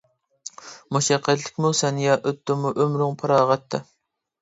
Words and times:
مۇشەققەتلىكمۇ 0.97 1.73
سەن 1.83 2.01
يا 2.07 2.19
ئۆتتىمۇ 2.19 2.75
ئۆمرۈڭ 2.75 3.19
پاراغەتتە. 3.25 3.87